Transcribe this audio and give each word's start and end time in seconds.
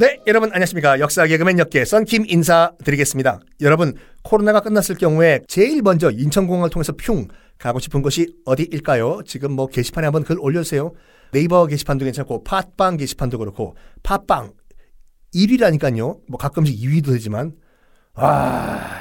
네, 0.00 0.18
여러분 0.26 0.50
안녕하십니까. 0.50 0.98
역사 0.98 1.24
개그맨 1.24 1.60
역계 1.60 1.84
썬킴 1.84 2.24
인사드리겠습니다. 2.26 3.38
여러분, 3.60 3.94
코로나가 4.24 4.58
끝났을 4.58 4.96
경우에 4.96 5.42
제일 5.46 5.82
먼저 5.82 6.10
인천공항을 6.10 6.68
통해서 6.70 6.92
흉 7.00 7.28
가고 7.58 7.78
싶은 7.78 8.02
곳이 8.02 8.34
어디일까요? 8.44 9.22
지금 9.24 9.52
뭐 9.52 9.68
게시판에 9.68 10.06
한번 10.06 10.24
글 10.24 10.36
올려주세요. 10.40 10.92
네이버 11.30 11.66
게시판도 11.66 12.06
괜찮고 12.06 12.42
팟빵 12.42 12.96
게시판도 12.96 13.38
그렇고 13.38 13.76
팟빵 14.02 14.54
1위라니까요. 15.32 16.18
뭐 16.28 16.38
가끔씩 16.38 16.76
2위도 16.76 17.12
되지만 17.12 17.52
아 18.14 19.00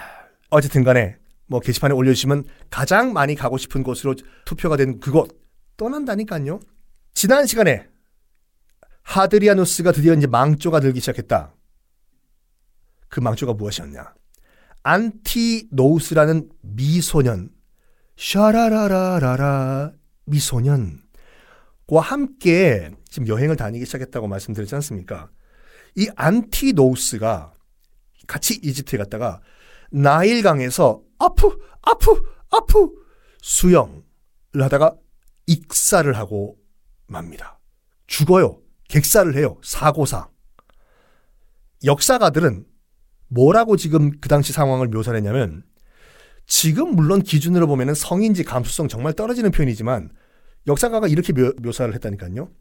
어쨌든 0.52 0.84
간에 0.84 1.18
뭐 1.48 1.60
게시판에 1.60 1.96
올려주시면 1.96 2.44
가장 2.70 3.14
많이 3.14 3.34
가고 3.34 3.58
싶은 3.58 3.82
곳으로 3.82 4.14
투표가 4.46 4.78
된 4.78 5.00
그곳 5.00 5.42
떠난다니까요. 5.78 6.60
지난 7.16 7.48
시간에 7.48 7.88
하드리아누스가 9.04 9.92
드디어 9.92 10.14
이제 10.14 10.28
망조가 10.28 10.80
들기 10.80 11.00
시작했다. 11.00 11.54
그 13.10 13.20
망조가 13.20 13.54
무엇이었냐? 13.54 14.14
안티노우스라는 14.84 16.50
미소년, 16.62 17.50
샤라라라라라 18.18 19.94
미소년과 20.26 22.02
함께 22.02 22.92
지금 23.10 23.28
여행을 23.28 23.56
다니기 23.56 23.86
시작했다고 23.86 24.28
말씀드렸지 24.28 24.76
않습니까? 24.76 25.30
이 25.96 26.10
안티노우스가 26.16 27.54
같이 28.28 28.60
이집트에 28.64 28.98
갔다가 28.98 29.42
나일강에서 29.92 31.02
아프 31.20 31.58
아프 31.82 32.24
아프 32.50 32.92
수영을 33.42 34.02
하다가 34.54 34.96
익사를 35.46 36.12
하고 36.18 36.58
맙니다. 37.08 37.60
죽어요. 38.08 38.63
객사를 38.94 39.36
해요. 39.36 39.58
사고사. 39.64 40.30
역사가들은 41.84 42.64
뭐라고 43.28 43.76
지금 43.76 44.12
그 44.22 44.30
당시 44.30 44.54
상황을 44.54 44.88
묘사를 44.90 45.18
했냐면 45.18 45.64
지금 46.46 46.96
물론 46.96 47.24
기준으로 47.24 47.66
보면은 47.66 47.96
성인지 47.96 48.44
감수성 48.44 48.88
정말 48.88 49.14
떨어지는 49.14 49.50
표현이지만 49.50 50.12
역사가가 50.68 51.08
이렇게 51.08 51.34
묘, 51.34 51.52
묘사를 51.64 51.92
했다니까요. 51.96 52.52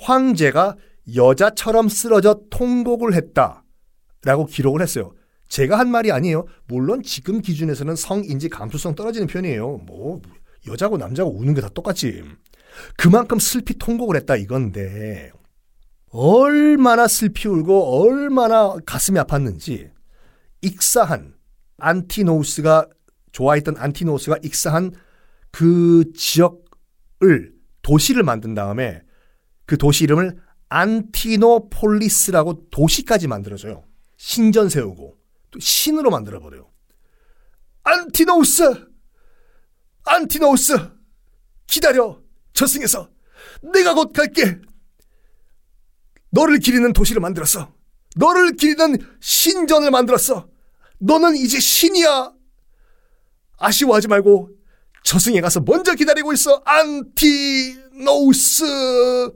황제가 0.00 0.76
여자처럼 1.14 1.90
쓰러져 1.90 2.40
통곡을 2.48 3.12
했다라고 3.12 4.46
기록을 4.48 4.80
했어요. 4.80 5.12
제가 5.48 5.78
한 5.78 5.90
말이 5.90 6.10
아니에요. 6.12 6.46
물론 6.66 7.02
지금 7.02 7.42
기준에서는 7.42 7.94
성인지 7.94 8.48
감수성 8.48 8.94
떨어지는 8.94 9.26
편이에요. 9.26 9.82
뭐 9.84 10.22
여자고 10.66 10.96
남자고 10.96 11.30
우는 11.38 11.52
게 11.52 11.60
다 11.60 11.68
똑같지. 11.68 12.24
그만큼 12.96 13.38
슬피 13.38 13.76
통곡을 13.76 14.16
했다 14.16 14.36
이건데 14.36 15.30
얼마나 16.10 17.06
슬피 17.06 17.48
울고 17.48 18.02
얼마나 18.02 18.76
가슴이 18.86 19.18
아팠는지 19.20 19.90
익사한 20.62 21.34
안티노우스가 21.78 22.88
좋아했던 23.32 23.76
안티노우스가 23.76 24.38
익사한 24.42 24.92
그 25.50 26.12
지역을 26.14 27.54
도시를 27.82 28.22
만든 28.22 28.54
다음에 28.54 29.02
그 29.66 29.76
도시 29.76 30.04
이름을 30.04 30.38
안티노폴리스라고 30.68 32.68
도시까지 32.70 33.28
만들어줘요. 33.28 33.84
신전 34.16 34.68
세우고 34.68 35.16
또 35.50 35.58
신으로 35.58 36.10
만들어 36.10 36.40
버려요. 36.40 36.70
안티노우스! 37.84 38.88
안티노우스! 40.04 40.90
기다려! 41.66 42.20
저승에서 42.52 43.08
내가 43.72 43.94
곧 43.94 44.12
갈게! 44.12 44.60
너를 46.30 46.58
기리는 46.58 46.92
도시를 46.92 47.20
만들었어. 47.20 47.72
너를 48.16 48.56
기리는 48.56 48.96
신전을 49.20 49.90
만들었어. 49.90 50.48
너는 50.98 51.36
이제 51.36 51.60
신이야. 51.60 52.32
아쉬워하지 53.58 54.08
말고 54.08 54.50
저승에 55.04 55.40
가서 55.40 55.60
먼저 55.60 55.94
기다리고 55.94 56.32
있어. 56.32 56.62
안티노우스. 56.64 58.64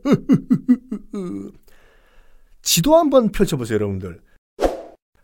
지도 2.62 2.96
한번 2.96 3.30
펼쳐보세요, 3.32 3.76
여러분들. 3.76 4.20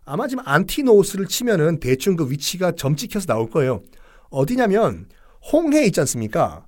아마 0.04 0.26
지금 0.26 0.42
안티노우스를 0.46 1.26
치면은 1.26 1.80
대충 1.80 2.16
그 2.16 2.30
위치가 2.30 2.72
점 2.72 2.96
찍혀서 2.96 3.26
나올 3.26 3.50
거예요. 3.50 3.82
어디냐면 4.30 5.08
홍해 5.52 5.84
있지 5.86 6.00
않습니까? 6.00 6.66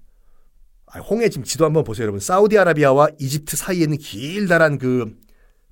홍해 0.99 1.29
지금 1.29 1.45
지도 1.45 1.65
한번 1.65 1.85
보세요, 1.85 2.05
여러분. 2.05 2.21
사우디아라비아와 2.21 3.09
이집트 3.19 3.57
사이에 3.57 3.83
있는 3.83 3.97
길다란 3.99 4.79
그 4.79 5.17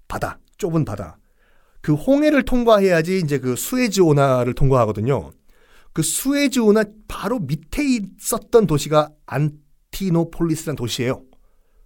바다, 0.06 0.38
좁은 0.58 0.84
바다. 0.84 1.18
그 1.80 1.94
홍해를 1.94 2.44
통과해야지 2.44 3.18
이제 3.18 3.38
그 3.38 3.56
수에즈 3.56 4.00
운하를 4.00 4.54
통과하거든요. 4.54 5.32
그 5.92 6.02
수에즈 6.02 6.60
운하 6.60 6.84
바로 7.08 7.40
밑에 7.40 7.82
있었던 7.84 8.66
도시가 8.66 9.10
안티노폴리스라는 9.26 10.76
도시예요. 10.76 11.24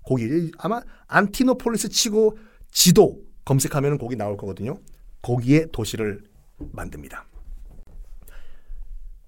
거기 0.05 0.51
아마 0.59 0.83
안티노폴리스 1.07 1.89
치고 1.89 2.37
지도 2.71 3.23
검색하면 3.45 3.99
거기 3.99 4.17
나올 4.17 4.37
거거든요. 4.37 4.77
거기에 5.23 5.67
도시를 5.73 6.23
만듭니다. 6.73 7.27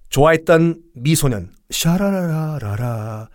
좋아했던 0.09 0.81
미소년 0.93 1.51
샤라라라라 1.69 3.29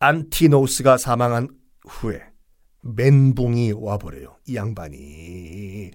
안티노우스가 0.00 0.96
사망한 0.96 1.48
후에 1.88 2.22
멘붕이 2.82 3.72
와버려요. 3.76 4.36
이 4.46 4.56
양반이. 4.56 5.90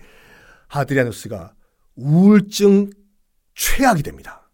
하드리아누스가 0.67 1.53
우울증 1.95 2.89
최악이 3.55 4.03
됩니다. 4.03 4.49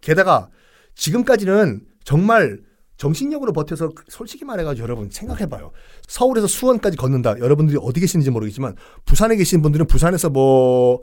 게다가 0.00 0.50
지금까지는 0.94 1.86
정말 2.04 2.60
정신력으로 2.96 3.52
버텨서 3.52 3.90
솔직히 4.08 4.44
말해가지고 4.44 4.82
여러분 4.84 5.10
생각해봐요. 5.10 5.72
서울에서 6.06 6.46
수원까지 6.46 6.96
걷는다. 6.96 7.38
여러분들이 7.38 7.78
어디 7.80 8.00
계시는지 8.00 8.30
모르겠지만 8.30 8.76
부산에 9.04 9.36
계시는 9.36 9.62
분들은 9.62 9.86
부산에서 9.86 10.30
뭐 10.30 11.02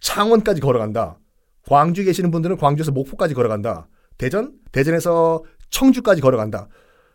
창원까지 0.00 0.60
걸어간다. 0.60 1.18
광주에 1.68 2.04
계시는 2.04 2.30
분들은 2.30 2.56
광주에서 2.56 2.92
목포까지 2.92 3.34
걸어간다. 3.34 3.88
대전? 4.18 4.54
대전에서 4.72 5.44
청주까지 5.70 6.20
걸어간다. 6.20 6.68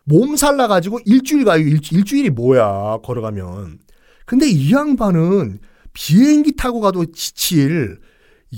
몸살 0.06 0.58
나가지고 0.58 1.00
일주일 1.06 1.46
가요. 1.46 1.62
일주, 1.62 2.18
일이 2.18 2.30
뭐야, 2.30 3.00
걸어가면. 3.04 3.80
근데 4.26 4.50
이 4.50 4.72
양반은 4.72 5.60
비행기 5.94 6.56
타고 6.56 6.80
가도 6.80 7.12
지칠 7.12 8.00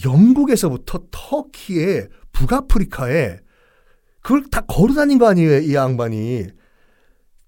영국에서부터 0.03 1.03
터키에 1.11 2.07
북아프리카에 2.31 3.39
그걸 4.21 4.45
다 4.49 4.61
걸어 4.61 4.93
다닌 4.93 5.17
거 5.17 5.27
아니에요, 5.27 5.59
이 5.59 5.75
양반이. 5.75 6.47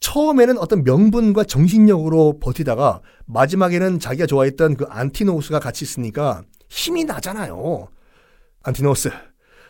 처음에는 0.02 0.58
어떤 0.58 0.84
명분과 0.84 1.46
정신력으로 1.46 2.40
버티다가 2.40 3.02
마지막에는 3.26 4.00
자기가 4.00 4.28
좋아했던 4.28 4.76
그 4.76 4.86
안티노우스가 4.90 5.60
같이 5.60 5.86
있으니까 5.86 6.44
힘이 6.70 7.06
나잖아요. 7.06 7.88
안티노우스. 8.64 9.10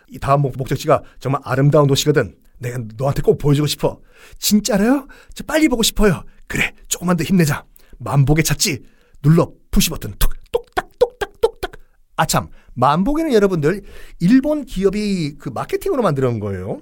이 0.10 0.20
다음 0.20 0.42
목적지가 0.42 1.04
정말 1.20 1.42
아름다운 1.44 1.88
도시거든. 1.88 2.36
내가 2.60 2.80
너한테 2.98 3.22
꼭 3.22 3.38
보여주고 3.38 3.68
싶어. 3.68 4.00
진짜로요? 4.40 5.08
저 5.34 5.44
빨리 5.44 5.68
보고 5.68 5.84
싶어요. 5.84 6.24
그래, 6.48 6.74
조금만 6.88 7.18
더 7.18 7.24
힘내자. 7.24 7.66
만보게 7.98 8.44
찾지. 8.44 8.84
눌러 9.22 9.52
푸시 9.72 9.90
버튼 9.90 10.14
톡 10.20 10.34
똑딱 10.52 10.90
똑딱 11.00 11.42
똑딱. 11.42 11.72
아참, 12.16 12.50
만보게는 12.76 13.34
여러분들 13.34 13.82
일본 14.20 14.66
기업이 14.66 15.36
그 15.38 15.50
마케팅으로 15.50 16.02
만들어 16.02 16.30
거예요. 16.40 16.82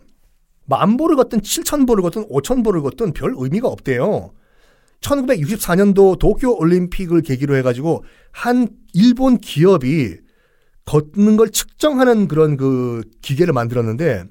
만보를 0.65 1.15
걷든 1.15 1.41
7천보를 1.41 2.01
걷든 2.01 2.27
5천보를 2.29 2.81
걷든 2.83 3.13
별 3.13 3.33
의미가 3.35 3.67
없대요. 3.67 4.31
1964년도 5.01 6.17
도쿄 6.17 6.51
올림픽을 6.53 7.21
계기로 7.21 7.57
해가지고 7.57 8.03
한 8.31 8.69
일본 8.93 9.37
기업이 9.37 10.17
걷는 10.85 11.37
걸 11.37 11.49
측정하는 11.49 12.27
그런 12.27 12.57
그 12.57 13.03
기계를 13.21 13.53
만들었는데 13.53 14.25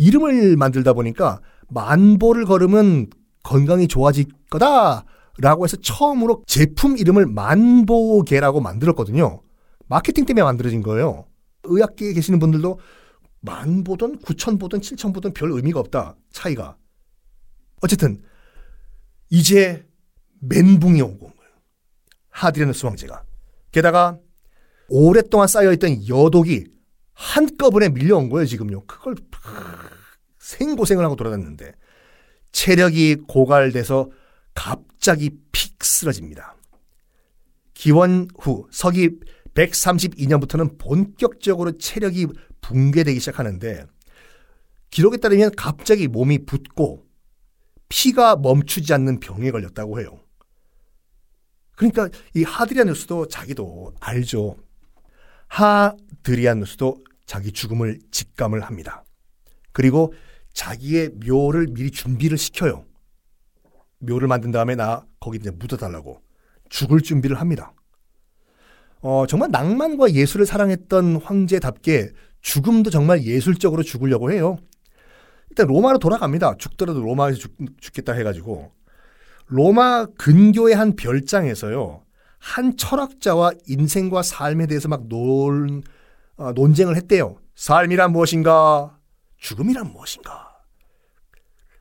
이름을 0.00 0.56
만들다 0.56 0.94
보니까 0.94 1.42
만보를 1.68 2.46
걸으면 2.46 3.08
건강이 3.42 3.86
좋아질 3.86 4.24
거다라고 4.48 5.64
해서 5.64 5.76
처음으로 5.76 6.42
제품 6.46 6.96
이름을 6.96 7.26
만보계라고 7.26 8.62
만들었거든요. 8.62 9.42
마케팅 9.88 10.24
때문에 10.24 10.42
만들어진 10.42 10.82
거예요. 10.82 11.26
의학계에 11.64 12.14
계시는 12.14 12.38
분들도 12.38 12.80
만 13.42 13.84
보든 13.84 14.20
구천 14.20 14.56
보든 14.56 14.80
칠천 14.80 15.12
보든 15.12 15.34
별 15.34 15.52
의미가 15.52 15.78
없다. 15.80 16.16
차이가. 16.30 16.76
어쨌든 17.82 18.22
이제 19.28 19.86
멘붕이 20.40 21.02
온 21.02 21.18
거예요. 21.18 21.52
하드레누스 22.30 22.86
왕제가. 22.86 23.22
게다가 23.70 24.18
오랫동안 24.88 25.46
쌓여있던 25.46 26.08
여독이 26.08 26.64
한꺼번에 27.20 27.90
밀려온 27.90 28.30
거예요, 28.30 28.46
지금요. 28.46 28.86
그걸 28.86 29.14
생고생을 30.38 31.04
하고 31.04 31.16
돌아다녔는데 31.16 31.74
체력이 32.50 33.16
고갈돼서 33.28 34.10
갑자기 34.54 35.30
픽 35.52 35.84
쓰러집니다. 35.84 36.56
기원 37.74 38.26
후 38.38 38.66
서기 38.70 39.10
132년부터는 39.52 40.78
본격적으로 40.78 41.72
체력이 41.72 42.26
붕괴되기 42.62 43.20
시작하는데 43.20 43.84
기록에 44.90 45.18
따르면 45.18 45.52
갑자기 45.56 46.08
몸이 46.08 46.46
붓고 46.46 47.06
피가 47.90 48.36
멈추지 48.36 48.94
않는 48.94 49.20
병에 49.20 49.50
걸렸다고 49.50 50.00
해요. 50.00 50.20
그러니까 51.76 52.08
이 52.34 52.44
하드리아누스도 52.44 53.28
자기도 53.28 53.94
알죠. 54.00 54.56
하드리아누스도 55.48 57.04
자기 57.30 57.52
죽음을 57.52 58.00
직감을 58.10 58.60
합니다. 58.60 59.04
그리고 59.70 60.12
자기의 60.52 61.10
묘를 61.24 61.68
미리 61.68 61.92
준비를 61.92 62.36
시켜요. 62.36 62.84
묘를 64.00 64.26
만든 64.26 64.50
다음에 64.50 64.74
나 64.74 65.06
거기 65.20 65.38
이제 65.38 65.52
묻어달라고 65.52 66.20
죽을 66.70 67.00
준비를 67.00 67.40
합니다. 67.40 67.72
어, 69.00 69.28
정말 69.28 69.52
낭만과 69.52 70.10
예술을 70.10 70.44
사랑했던 70.44 71.22
황제답게 71.22 72.10
죽음도 72.40 72.90
정말 72.90 73.22
예술적으로 73.22 73.84
죽으려고 73.84 74.32
해요. 74.32 74.56
일단 75.50 75.68
로마로 75.68 76.00
돌아갑니다. 76.00 76.56
죽더라도 76.58 77.00
로마에서 77.00 77.38
죽, 77.38 77.54
죽겠다 77.80 78.12
해가지고 78.14 78.72
로마 79.46 80.06
근교의 80.18 80.74
한 80.74 80.96
별장에서요. 80.96 82.02
한 82.40 82.76
철학자와 82.76 83.52
인생과 83.68 84.24
삶에 84.24 84.66
대해서 84.66 84.88
막 84.88 85.06
논, 85.06 85.78
어, 85.78 85.99
논쟁을 86.54 86.96
했대요. 86.96 87.38
삶이란 87.54 88.12
무엇인가? 88.12 88.98
죽음이란 89.36 89.92
무엇인가? 89.92 90.62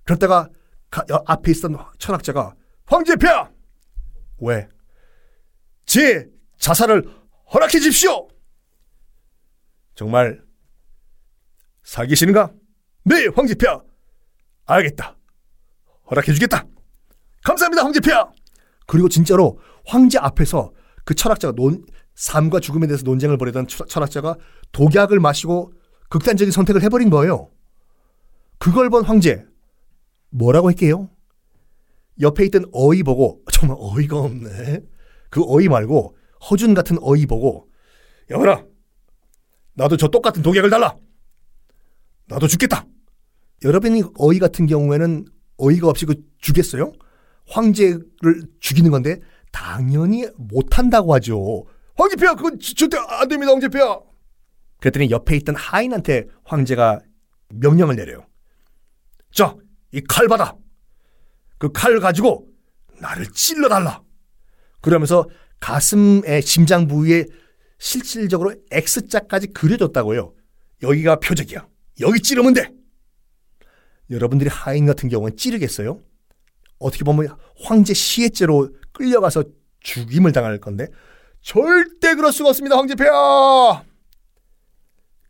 그러다가 0.03 0.49
가, 0.89 1.05
앞에 1.25 1.51
있던 1.51 1.77
철학자가 1.97 2.55
황제폐하! 2.85 3.49
왜? 4.39 4.67
제 5.85 6.27
자살을 6.57 7.05
허락해 7.53 7.79
주십시오! 7.79 8.27
정말 9.95 10.43
사귀시는가? 11.83 12.51
네, 13.03 13.27
황제폐하! 13.33 13.81
알겠다. 14.65 15.15
허락해 16.11 16.33
주겠다. 16.33 16.65
감사합니다, 17.43 17.83
황제폐하! 17.83 18.29
그리고 18.87 19.07
진짜로 19.07 19.59
황제 19.85 20.17
앞에서 20.17 20.73
그 21.05 21.15
철학자가 21.15 21.53
논, 21.55 21.85
삶과 22.19 22.59
죽음에 22.59 22.85
대해서 22.85 23.03
논쟁을 23.05 23.37
벌이던 23.37 23.67
철학자가 23.67 24.35
독약을 24.73 25.21
마시고 25.21 25.71
극단적인 26.09 26.51
선택을 26.51 26.83
해버린 26.83 27.09
거예요. 27.09 27.49
그걸 28.57 28.89
본 28.89 29.05
황제, 29.05 29.45
뭐라고 30.29 30.67
할게요? 30.67 31.09
옆에 32.19 32.43
있던 32.47 32.65
어이 32.73 33.03
보고, 33.03 33.41
정말 33.53 33.77
어이가 33.79 34.19
없네. 34.19 34.81
그 35.29 35.41
어이 35.47 35.69
말고, 35.69 36.17
허준 36.49 36.73
같은 36.73 36.97
어이 36.99 37.25
보고, 37.25 37.69
여보라, 38.29 38.65
나도 39.75 39.95
저 39.95 40.09
똑같은 40.09 40.43
독약을 40.43 40.69
달라! 40.69 40.97
나도 42.27 42.47
죽겠다! 42.47 42.85
여러분이 43.63 44.03
어이 44.17 44.39
같은 44.39 44.65
경우에는 44.65 45.25
어이가 45.55 45.87
없이 45.87 46.05
그 46.05 46.15
죽겠어요? 46.39 46.91
황제를 47.47 48.43
죽이는 48.59 48.91
건데, 48.91 49.21
당연히 49.53 50.27
못한다고 50.35 51.13
하죠. 51.13 51.65
황제폐하, 51.99 52.35
그건 52.35 52.57
절대 52.59 52.97
안 52.97 53.27
됩니다, 53.27 53.51
황제폐하! 53.51 53.99
그랬더니 54.79 55.09
옆에 55.11 55.35
있던 55.37 55.55
하인한테 55.55 56.27
황제가 56.45 56.99
명령을 57.49 57.95
내려요. 57.95 58.25
자, 59.31 59.55
이 59.91 60.01
칼 60.07 60.27
받아. 60.27 60.55
그 61.57 61.69
칼 61.73 61.99
가지고 61.99 62.47
나를 63.01 63.27
찔러달라. 63.27 64.01
그러면서 64.81 65.27
가슴의 65.59 66.41
심장 66.41 66.87
부위에 66.87 67.25
실질적으로 67.79 68.53
X자까지 68.71 69.47
그려줬다고요. 69.47 70.33
여기가 70.83 71.17
표적이야. 71.19 71.67
여기 71.99 72.19
찌르면 72.21 72.53
돼. 72.53 72.71
여러분들이 74.09 74.49
하인 74.49 74.85
같은 74.85 75.09
경우는 75.09 75.35
찌르겠어요? 75.35 76.01
어떻게 76.79 77.03
보면 77.03 77.35
황제 77.61 77.93
시해죄로 77.93 78.69
끌려가서 78.93 79.43
죽임을 79.81 80.31
당할 80.31 80.59
건데 80.59 80.87
절대 81.41 82.15
그럴 82.15 82.31
수가 82.31 82.49
없습니다. 82.49 82.77
황제폐하. 82.77 83.83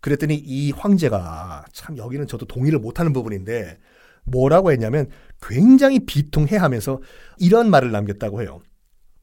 그랬더니 0.01 0.35
이 0.35 0.71
황제가 0.71 1.65
참 1.73 1.97
여기는 1.97 2.25
저도 2.27 2.45
동의를 2.45 2.79
못하는 2.79 3.11
부분인데 3.13 3.77
뭐라고 4.25 4.71
했냐면 4.71 5.09
굉장히 5.41 5.99
비통해하면서 6.05 7.01
이런 7.39 7.69
말을 7.69 7.91
남겼다고 7.91 8.41
해요. 8.41 8.61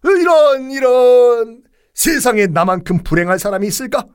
이런 0.04 0.70
이런 0.70 1.62
세상에 1.94 2.46
나만큼 2.46 3.02
불행한 3.02 3.38
사람이 3.38 3.66
있을까? 3.66 4.06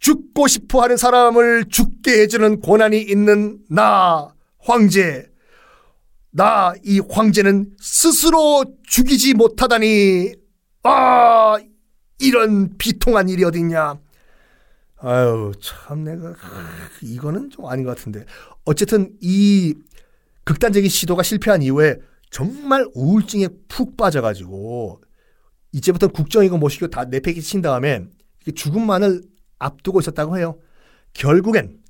죽고 0.00 0.48
싶어 0.48 0.82
하는 0.82 0.96
사람을 0.96 1.66
죽게 1.68 2.22
해주는 2.22 2.60
고난이 2.60 3.00
있는 3.00 3.60
나 3.70 4.34
황제 4.58 5.30
나 6.30 6.74
이 6.84 7.00
황제는 7.08 7.76
스스로 7.78 8.64
죽이지 8.88 9.34
못하다니 9.34 10.32
아 10.84 11.56
이런 12.18 12.76
비통한 12.76 13.28
일이 13.28 13.44
어딨냐 13.44 13.98
아유, 15.04 15.52
참 15.60 16.04
내가 16.04 16.34
이거는 17.02 17.50
좀 17.50 17.66
아닌 17.66 17.84
것 17.84 17.96
같은데. 17.96 18.24
어쨌든 18.64 19.16
이 19.20 19.74
극단적인 20.44 20.88
시도가 20.88 21.24
실패한 21.24 21.62
이후에 21.62 21.96
정말 22.30 22.86
우울증에 22.94 23.48
푹 23.66 23.96
빠져가지고 23.96 25.02
이제부터 25.72 26.06
국정이고 26.08 26.56
뭐시고 26.56 26.86
다 26.88 27.04
내팽개 27.04 27.40
친 27.40 27.62
다음에 27.62 28.06
죽음만을 28.54 29.22
앞두고 29.58 29.98
있었다고 30.00 30.38
해요. 30.38 30.58
결국엔 31.14 31.80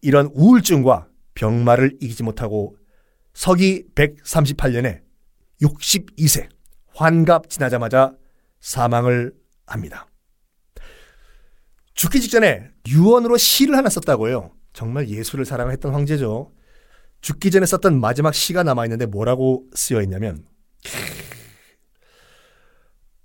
이런 0.00 0.30
우울증과 0.32 1.08
병마를 1.34 1.98
이기지 2.00 2.22
못하고 2.22 2.76
서기 3.34 3.86
138년에 3.96 5.00
62세 5.60 6.48
환갑 6.94 7.48
지나자마자 7.50 8.14
사망을 8.62 9.34
합니다. 9.66 10.06
죽기 11.94 12.20
직전에 12.20 12.70
유언으로 12.88 13.36
시를 13.36 13.76
하나 13.76 13.90
썼다고 13.90 14.28
해요. 14.28 14.52
정말 14.72 15.08
예술을 15.08 15.44
사랑했던 15.44 15.92
황제죠. 15.92 16.52
죽기 17.20 17.50
전에 17.50 17.66
썼던 17.66 18.00
마지막 18.00 18.34
시가 18.34 18.62
남아있는데 18.62 19.06
뭐라고 19.06 19.66
쓰여 19.74 20.00
있냐면, 20.02 20.46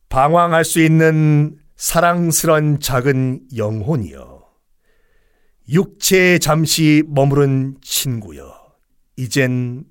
방황할 0.09 0.65
수 0.65 0.81
있는 0.81 1.57
사랑스런 1.75 2.79
작은 2.79 3.47
영혼이여. 3.55 4.45
육체에 5.69 6.39
잠시 6.39 7.03
머무른 7.07 7.77
친구여. 7.81 8.53
이젠 9.15 9.85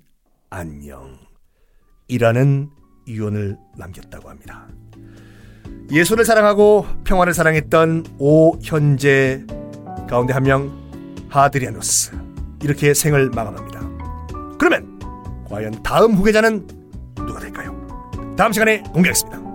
안녕. 0.49 1.19
이라는 2.07 2.69
유언을 3.07 3.57
남겼다고 3.77 4.29
합니다. 4.29 4.67
예술을 5.91 6.25
사랑하고 6.25 6.85
평화를 7.03 7.33
사랑했던 7.33 8.05
오현재 8.19 9.45
가운데 10.09 10.33
한 10.33 10.43
명 10.43 10.71
하드리아노스 11.29 12.11
이렇게 12.63 12.93
생을 12.93 13.29
마감합니다. 13.29 13.81
그러면 14.57 14.99
과연 15.49 15.83
다음 15.83 16.13
후계자는 16.13 16.65
누가 17.15 17.39
될까요? 17.39 17.75
다음 18.37 18.51
시간에 18.53 18.81
공개하겠습니다. 18.93 19.46